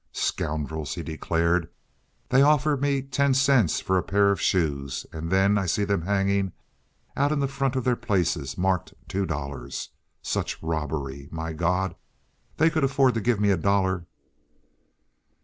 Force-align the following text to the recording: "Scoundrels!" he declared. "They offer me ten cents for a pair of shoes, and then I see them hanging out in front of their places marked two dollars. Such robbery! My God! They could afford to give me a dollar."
"Scoundrels!" 0.13 0.95
he 0.95 1.03
declared. 1.03 1.69
"They 2.29 2.41
offer 2.41 2.75
me 2.75 3.03
ten 3.03 3.35
cents 3.35 3.79
for 3.79 3.99
a 3.99 4.03
pair 4.03 4.31
of 4.31 4.41
shoes, 4.41 5.05
and 5.13 5.29
then 5.29 5.59
I 5.59 5.67
see 5.67 5.83
them 5.83 6.01
hanging 6.01 6.53
out 7.15 7.31
in 7.31 7.45
front 7.45 7.75
of 7.75 7.83
their 7.83 7.95
places 7.95 8.57
marked 8.57 8.95
two 9.07 9.27
dollars. 9.27 9.89
Such 10.23 10.57
robbery! 10.63 11.29
My 11.31 11.53
God! 11.53 11.95
They 12.57 12.71
could 12.71 12.83
afford 12.83 13.13
to 13.13 13.21
give 13.21 13.39
me 13.39 13.51
a 13.51 13.57
dollar." 13.57 14.07